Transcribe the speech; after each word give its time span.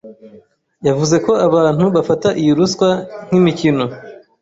yavuze 0.87 1.15
ko 1.25 1.31
abantu 1.47 1.85
bafata 1.95 2.29
iyi 2.39 2.51
ruswa 2.57 2.89
nk’imikino 3.27 3.83